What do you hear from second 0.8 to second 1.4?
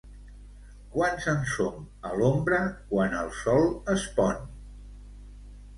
Quants